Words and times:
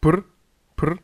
Пр, 0.00 0.24
пр. 0.76 1.00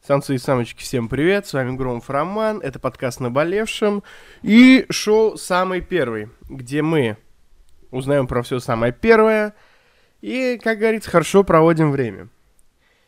Самцы 0.00 0.36
и 0.36 0.38
самочки, 0.38 0.80
всем 0.80 1.10
привет, 1.10 1.46
с 1.46 1.52
вами 1.52 1.76
Громов 1.76 2.08
Роман, 2.08 2.60
это 2.60 2.78
подкаст 2.78 3.20
«Наболевшим» 3.20 4.02
и 4.40 4.86
шоу 4.88 5.36
«Самый 5.36 5.82
первый», 5.82 6.30
где 6.48 6.80
мы 6.80 7.18
узнаем 7.90 8.26
про 8.26 8.42
все 8.42 8.58
самое 8.58 8.90
первое 8.90 9.54
и, 10.22 10.58
как 10.64 10.78
говорится, 10.78 11.10
хорошо 11.10 11.44
проводим 11.44 11.90
время. 11.90 12.30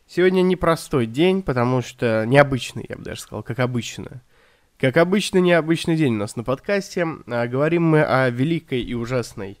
Сегодня 0.05 0.43
непростой 0.43 1.07
день, 1.07 1.41
потому 1.41 1.81
что 1.81 2.23
необычный, 2.27 2.85
я 2.87 2.95
бы 2.95 3.01
даже 3.01 3.21
сказал, 3.21 3.41
как 3.41 3.57
обычно. 3.57 4.21
Как 4.77 4.95
обычно, 4.95 5.39
необычный 5.39 5.95
день 5.95 6.13
у 6.13 6.19
нас 6.19 6.35
на 6.35 6.43
подкасте. 6.43 7.07
А, 7.25 7.47
говорим 7.47 7.81
мы 7.81 8.03
о 8.03 8.29
великой 8.29 8.81
и 8.83 8.93
ужасной, 8.93 9.59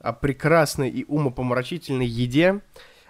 о 0.00 0.12
прекрасной 0.12 0.90
и 0.90 1.04
умопомрачительной 1.04 2.06
еде, 2.06 2.62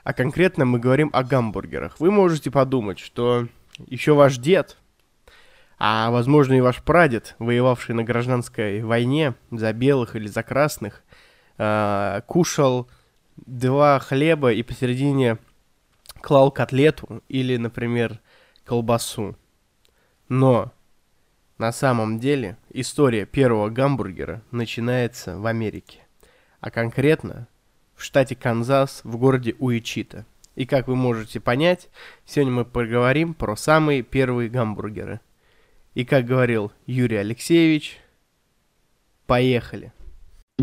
а 0.04 0.12
конкретно 0.12 0.66
мы 0.66 0.78
говорим 0.78 1.10
о 1.12 1.24
гамбургерах. 1.24 1.98
Вы 1.98 2.10
можете 2.10 2.50
подумать, 2.50 2.98
что 2.98 3.48
еще 3.86 4.12
ваш 4.12 4.36
дед, 4.36 4.76
а 5.78 6.10
возможно 6.10 6.52
и 6.52 6.60
ваш 6.60 6.82
прадед, 6.82 7.34
воевавший 7.38 7.94
на 7.94 8.04
гражданской 8.04 8.82
войне 8.82 9.34
за 9.50 9.72
белых 9.72 10.14
или 10.14 10.28
за 10.28 10.42
красных, 10.42 11.02
э, 11.56 12.20
кушал 12.26 12.88
два 13.36 13.98
хлеба 13.98 14.52
и 14.52 14.62
посередине 14.62 15.38
клал 16.20 16.50
котлету 16.52 17.22
или, 17.28 17.56
например, 17.56 18.20
колбасу. 18.64 19.36
Но 20.28 20.72
на 21.58 21.72
самом 21.72 22.18
деле 22.18 22.56
история 22.70 23.24
первого 23.24 23.70
гамбургера 23.70 24.42
начинается 24.50 25.38
в 25.38 25.46
Америке, 25.46 26.00
а 26.60 26.70
конкретно 26.70 27.48
в 27.96 28.02
штате 28.02 28.34
Канзас 28.34 29.00
в 29.04 29.16
городе 29.16 29.54
Уичита. 29.58 30.26
И 30.54 30.66
как 30.66 30.88
вы 30.88 30.96
можете 30.96 31.40
понять, 31.40 31.88
сегодня 32.24 32.52
мы 32.52 32.64
поговорим 32.64 33.34
про 33.34 33.56
самые 33.56 34.02
первые 34.02 34.48
гамбургеры. 34.48 35.20
И 35.94 36.04
как 36.04 36.26
говорил 36.26 36.72
Юрий 36.86 37.16
Алексеевич, 37.16 37.98
поехали. 39.26 39.92
О 40.58 40.62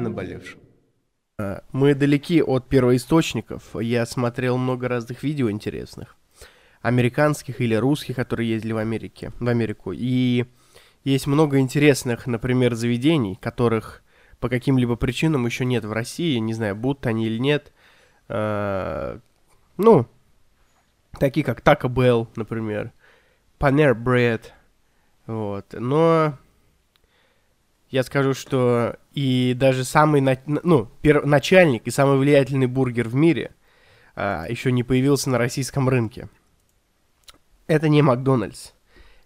наболевшем. 0.00 0.60
А, 1.38 1.62
мы 1.72 1.94
далеки 1.94 2.42
от 2.42 2.68
первоисточников. 2.68 3.76
Я 3.80 4.06
смотрел 4.06 4.56
много 4.56 4.88
разных 4.88 5.22
видео 5.22 5.50
интересных. 5.50 6.16
Американских 6.80 7.60
или 7.60 7.74
русских, 7.74 8.16
которые 8.16 8.50
ездили 8.50 8.72
в 8.72 8.78
Америке, 8.78 9.32
в 9.38 9.48
Америку. 9.48 9.92
И 9.94 10.46
есть 11.04 11.26
много 11.26 11.58
интересных, 11.58 12.26
например, 12.26 12.74
заведений, 12.74 13.36
которых 13.40 14.02
по 14.40 14.48
каким-либо 14.48 14.96
причинам 14.96 15.46
еще 15.46 15.64
нет 15.64 15.84
в 15.84 15.92
России, 15.92 16.36
не 16.38 16.54
знаю, 16.54 16.76
будут 16.76 17.06
они 17.06 17.26
или 17.26 17.38
нет. 17.38 17.72
Э, 18.28 19.18
ну, 19.76 20.06
такие 21.18 21.44
как 21.44 21.60
Taco 21.60 21.88
Bell, 21.88 22.28
например, 22.36 22.92
Paner 23.58 23.94
Bread, 23.94 24.42
вот. 25.26 25.66
Но 25.72 26.38
я 27.90 28.02
скажу, 28.02 28.34
что 28.34 28.96
и 29.12 29.54
даже 29.54 29.84
самый, 29.84 30.20
ну, 30.46 30.90
начальник 31.02 31.86
и 31.86 31.90
самый 31.90 32.18
влиятельный 32.18 32.66
бургер 32.66 33.08
в 33.08 33.14
мире 33.14 33.52
а, 34.14 34.46
еще 34.48 34.72
не 34.72 34.82
появился 34.82 35.30
на 35.30 35.38
российском 35.38 35.88
рынке. 35.88 36.28
Это 37.66 37.88
не 37.88 38.02
Макдональдс, 38.02 38.72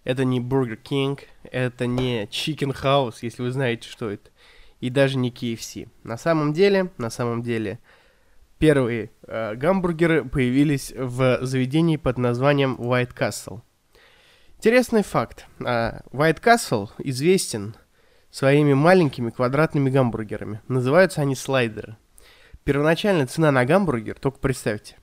это 0.03 0.25
не 0.25 0.39
Бургер 0.39 0.75
Кинг, 0.75 1.21
это 1.43 1.87
не 1.87 2.25
Chicken 2.25 2.75
House, 2.83 3.15
если 3.21 3.41
вы 3.41 3.51
знаете, 3.51 3.87
что 3.87 4.09
это 4.11 4.29
и 4.83 4.89
даже 4.89 5.17
не 5.17 5.31
KFC. 5.31 5.87
На 6.03 6.17
самом 6.17 6.51
деле, 6.51 6.91
на 6.97 7.09
самом 7.09 7.41
деле, 7.41 7.79
первые 8.57 9.11
э, 9.25 9.55
гамбургеры 9.55 10.25
появились 10.25 10.91
в 10.93 11.39
заведении 11.41 11.95
под 11.95 12.17
названием 12.17 12.75
White 12.75 13.15
Castle. 13.17 13.61
Интересный 14.57 15.03
факт. 15.03 15.47
Э, 15.61 16.01
White 16.11 16.41
Castle 16.41 16.89
известен 16.97 17.77
своими 18.29 18.73
маленькими 18.73 19.29
квадратными 19.29 19.89
гамбургерами. 19.89 20.59
Называются 20.67 21.21
они 21.21 21.35
слайдеры. 21.35 21.95
Первоначальная 22.65 23.25
цена 23.27 23.51
на 23.51 23.63
гамбургер, 23.63 24.19
только 24.19 24.39
представьте, 24.39 24.97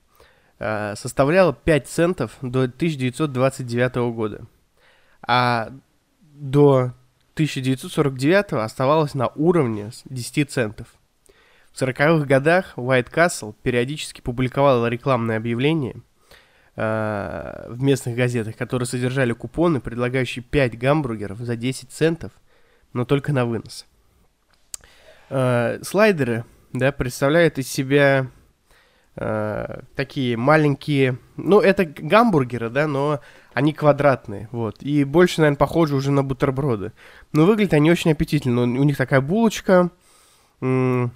э, 0.59 0.93
составляла 0.95 1.53
5 1.53 1.87
центов 1.87 2.37
до 2.43 2.67
1929 2.67 4.11
года. 4.13 4.45
А 5.27 5.71
до 6.21 6.93
1949 7.33 8.53
оставалась 8.53 9.13
на 9.13 9.27
уровне 9.29 9.91
10 10.05 10.51
центов. 10.51 10.87
В 11.71 11.81
40-х 11.81 12.25
годах 12.25 12.73
White 12.75 13.11
Castle 13.11 13.55
периодически 13.63 14.21
публиковала 14.21 14.87
рекламные 14.87 15.37
объявления 15.37 15.95
э, 16.75 17.65
в 17.69 17.81
местных 17.81 18.15
газетах, 18.15 18.57
которые 18.57 18.85
содержали 18.85 19.31
купоны, 19.31 19.79
предлагающие 19.79 20.43
5 20.43 20.77
гамбургеров 20.77 21.37
за 21.39 21.55
10 21.55 21.89
центов, 21.89 22.33
но 22.91 23.05
только 23.05 23.31
на 23.31 23.45
вынос. 23.45 23.85
Э, 25.29 25.79
слайдеры 25.81 26.43
да, 26.73 26.91
представляют 26.91 27.57
из 27.57 27.69
себя 27.69 28.27
э, 29.15 29.81
такие 29.95 30.37
маленькие, 30.37 31.17
ну 31.37 31.59
это 31.59 31.85
гамбургеры, 31.85 32.69
да, 32.69 32.87
но 32.87 33.19
они 33.53 33.73
квадратные, 33.73 34.47
вот. 34.51 34.81
И 34.81 35.03
больше, 35.03 35.41
наверное, 35.41 35.57
похожи 35.57 35.95
уже 35.95 36.11
на 36.11 36.23
бутерброды. 36.23 36.93
Но 37.33 37.45
выглядят 37.45 37.73
они 37.73 37.91
очень 37.91 38.11
аппетитно. 38.11 38.61
У 38.61 38.65
них 38.65 38.97
такая 38.97 39.21
булочка, 39.21 39.91
м- 40.61 41.11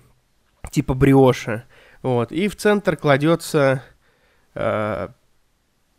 типа 0.72 0.94
бриоши, 0.94 1.64
вот. 2.02 2.32
И 2.32 2.48
в 2.48 2.56
центр 2.56 2.98
кладется 2.98 3.84
э, 4.54 5.10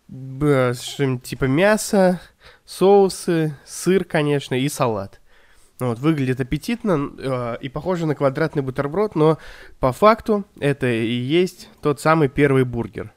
что-нибудь 0.09 1.23
типа 1.23 1.45
мясо, 1.45 2.21
соусы, 2.65 3.57
сыр, 3.65 4.05
конечно, 4.05 4.55
и 4.55 4.69
салат. 4.69 5.21
Вот, 5.79 5.99
выглядит 5.99 6.41
аппетитно 6.41 7.11
э, 7.19 7.59
и 7.61 7.69
похоже 7.69 8.07
на 8.07 8.15
квадратный 8.15 8.63
бутерброд, 8.63 9.15
но 9.15 9.39
по 9.79 9.93
факту 9.93 10.45
это 10.59 10.87
и 10.87 11.13
есть 11.13 11.69
тот 11.83 12.01
самый 12.01 12.29
первый 12.29 12.65
бургер. 12.65 13.13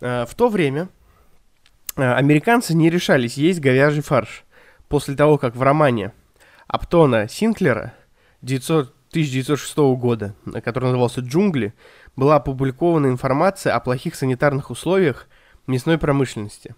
Э, 0.00 0.26
в 0.26 0.34
то 0.34 0.48
время 0.48 0.88
Э, 1.96 2.14
американцы 2.14 2.74
не 2.74 2.88
решались 2.88 3.36
есть 3.36 3.60
говяжий 3.60 4.02
фарш 4.02 4.44
после 4.88 5.14
того, 5.14 5.36
как 5.38 5.54
в 5.56 5.62
романе 5.62 6.12
Аптона 6.66 7.28
Синклера 7.28 7.92
900, 8.40 8.94
1906 9.10 9.76
года, 9.98 10.34
который 10.64 10.84
назывался 10.84 11.20
«Джунгли», 11.20 11.74
была 12.16 12.36
опубликована 12.36 13.08
информация 13.08 13.74
о 13.74 13.80
плохих 13.80 14.14
санитарных 14.14 14.70
условиях 14.70 15.28
мясной 15.66 15.98
промышленности. 15.98 16.74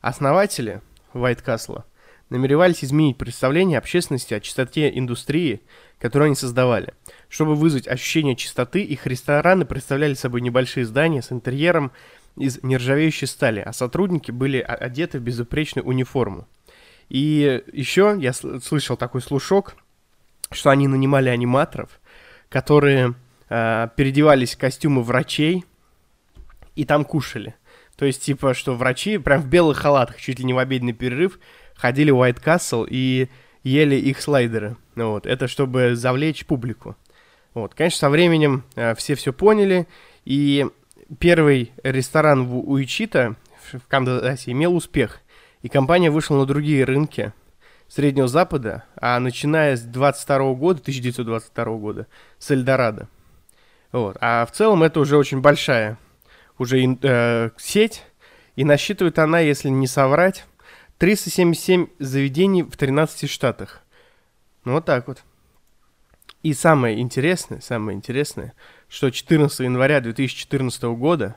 Основатели 0.00 0.80
White 1.12 1.44
Castle 1.44 1.82
намеревались 2.32 2.82
изменить 2.82 3.18
представление 3.18 3.78
общественности 3.78 4.34
о 4.34 4.40
чистоте 4.40 4.90
индустрии, 4.98 5.60
которую 5.98 6.26
они 6.26 6.34
создавали. 6.34 6.94
Чтобы 7.28 7.54
вызвать 7.54 7.86
ощущение 7.86 8.34
чистоты, 8.34 8.82
их 8.82 9.06
рестораны 9.06 9.64
представляли 9.64 10.14
собой 10.14 10.40
небольшие 10.40 10.86
здания 10.86 11.22
с 11.22 11.30
интерьером, 11.30 11.92
из 12.36 12.62
нержавеющей 12.62 13.26
стали, 13.26 13.60
а 13.60 13.74
сотрудники 13.74 14.30
были 14.30 14.58
одеты 14.58 15.18
в 15.18 15.22
безупречную 15.22 15.86
униформу. 15.86 16.48
И 17.10 17.62
еще 17.72 18.16
я 18.18 18.32
слышал 18.32 18.96
такой 18.96 19.20
слушок, 19.20 19.76
что 20.50 20.70
они 20.70 20.88
нанимали 20.88 21.28
аниматоров, 21.28 22.00
которые 22.48 23.14
э, 23.50 23.88
переодевались 23.94 24.54
в 24.54 24.58
костюмы 24.58 25.02
врачей 25.02 25.66
и 26.74 26.86
там 26.86 27.04
кушали. 27.04 27.54
То 27.96 28.06
есть, 28.06 28.22
типа, 28.22 28.54
что 28.54 28.74
врачи 28.74 29.18
прям 29.18 29.42
в 29.42 29.46
белых 29.46 29.78
халатах, 29.78 30.16
чуть 30.16 30.38
ли 30.38 30.44
не 30.46 30.54
в 30.54 30.58
обеденный 30.58 30.94
перерыв, 30.94 31.38
ходили 31.82 32.12
в 32.12 32.22
White 32.22 32.40
Castle 32.40 32.86
и 32.88 33.28
ели 33.64 33.96
их 33.96 34.22
слайдеры. 34.22 34.76
Вот. 34.94 35.26
Это 35.26 35.48
чтобы 35.48 35.96
завлечь 35.96 36.46
публику. 36.46 36.96
Вот. 37.54 37.74
Конечно, 37.74 37.98
со 37.98 38.10
временем 38.10 38.62
э, 38.76 38.94
все 38.94 39.16
все 39.16 39.32
поняли, 39.32 39.88
и 40.24 40.68
первый 41.18 41.72
ресторан 41.82 42.46
в 42.46 42.70
Уичита 42.70 43.34
в 43.72 43.88
Канзасе 43.88 44.52
имел 44.52 44.76
успех, 44.76 45.20
и 45.62 45.68
компания 45.68 46.12
вышла 46.12 46.36
на 46.36 46.46
другие 46.46 46.84
рынки 46.84 47.32
Среднего 47.88 48.28
Запада, 48.28 48.84
а 48.94 49.18
начиная 49.18 49.76
с 49.76 49.82
22 49.82 50.54
года, 50.54 50.80
1922 50.80 51.64
года, 51.78 52.06
с 52.38 52.48
Эльдорадо. 52.52 53.08
Вот. 53.90 54.16
А 54.20 54.46
в 54.46 54.52
целом 54.52 54.84
это 54.84 55.00
уже 55.00 55.16
очень 55.16 55.40
большая 55.40 55.98
уже 56.58 56.78
э, 57.02 57.50
сеть, 57.58 58.04
и 58.54 58.64
насчитывает 58.64 59.18
она, 59.18 59.40
если 59.40 59.68
не 59.68 59.88
соврать, 59.88 60.44
377 61.02 61.88
заведений 61.98 62.62
в 62.62 62.76
13 62.76 63.28
штатах. 63.28 63.82
Ну 64.64 64.74
вот 64.74 64.84
так 64.84 65.08
вот. 65.08 65.24
И 66.44 66.54
самое 66.54 67.00
интересное, 67.00 67.60
самое 67.60 67.96
интересное, 67.96 68.52
что 68.88 69.10
14 69.10 69.58
января 69.58 70.00
2014 70.00 70.80
года 70.84 71.34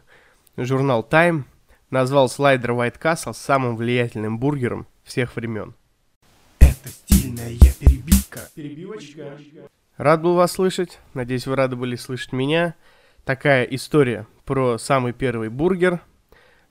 журнал 0.56 1.04
Time 1.10 1.46
назвал 1.90 2.30
слайдер 2.30 2.74
White 2.74 3.02
Castle 3.02 3.34
самым 3.34 3.76
влиятельным 3.76 4.38
бургером 4.38 4.86
всех 5.04 5.36
времен. 5.36 5.74
Это 6.60 6.90
стильная 6.90 7.58
перебивка. 7.80 8.42
Перебивочка. 8.54 9.36
Рад 9.98 10.22
был 10.22 10.36
вас 10.36 10.52
слышать. 10.52 11.00
Надеюсь, 11.16 11.48
вы 11.48 11.56
рады 11.56 11.76
были 11.76 11.96
слышать 11.96 12.34
меня. 12.34 12.76
такая 13.24 13.64
история 13.64 14.28
про 14.44 14.78
самый 14.78 15.14
первый 15.14 15.50
бургер. 15.50 16.02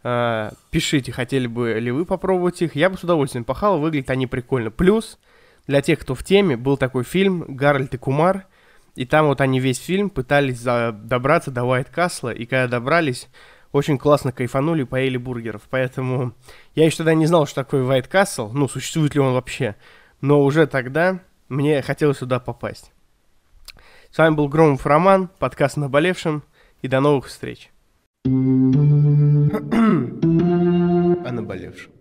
А, 0.06 0.52
пишите, 0.70 1.10
хотели 1.12 1.46
бы 1.46 1.72
ли 1.80 1.90
вы 1.90 2.04
попробовать 2.04 2.60
их. 2.60 2.76
Я 2.76 2.90
бы 2.90 2.98
с 2.98 3.02
удовольствием 3.02 3.44
пахал, 3.44 3.80
выглядят 3.80 4.10
они 4.10 4.26
прикольно. 4.26 4.70
Плюс, 4.70 5.18
для 5.66 5.80
тех, 5.80 5.98
кто 5.98 6.14
в 6.14 6.22
теме, 6.22 6.58
был 6.58 6.76
такой 6.76 7.04
фильм 7.04 7.44
«Гарольд 7.48 7.94
и 7.94 7.96
Кумар», 7.96 8.46
и 8.94 9.06
там 9.06 9.26
вот 9.26 9.40
они 9.40 9.58
весь 9.58 9.78
фильм 9.78 10.10
пытались 10.10 10.60
добраться 10.60 11.50
до 11.50 11.64
Уайт 11.64 11.88
Касла, 11.88 12.32
и 12.32 12.44
когда 12.44 12.68
добрались, 12.68 13.28
очень 13.72 13.98
классно 13.98 14.30
кайфанули, 14.30 14.84
поели 14.84 15.16
бургеров. 15.16 15.62
Поэтому 15.68 16.34
я 16.74 16.84
еще 16.84 16.98
тогда 16.98 17.14
не 17.14 17.26
знал, 17.26 17.46
что 17.46 17.64
такое 17.64 17.82
Уайт 17.82 18.06
Касл, 18.06 18.52
ну, 18.52 18.68
существует 18.68 19.14
ли 19.14 19.20
он 19.20 19.32
вообще. 19.32 19.74
Но 20.20 20.42
уже 20.42 20.66
тогда 20.66 21.20
мне 21.48 21.82
хотелось 21.82 22.18
сюда 22.18 22.38
попасть. 22.38 22.92
С 24.12 24.18
вами 24.18 24.34
был 24.34 24.48
Громов 24.48 24.86
Роман, 24.86 25.28
подкаст 25.40 25.76
«Наболевшим», 25.76 26.44
и 26.82 26.88
до 26.88 27.00
новых 27.00 27.26
встреч. 27.28 27.70
О 28.26 28.31
наболевшем. 31.31 31.94